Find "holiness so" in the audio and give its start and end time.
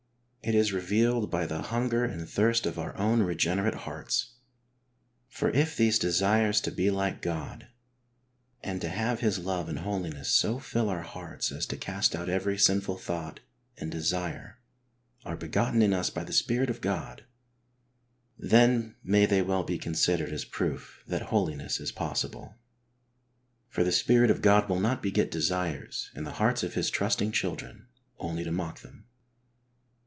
9.79-10.57